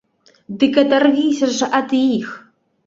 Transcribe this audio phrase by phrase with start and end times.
[0.63, 2.27] Дык адарвіся ж ад іх!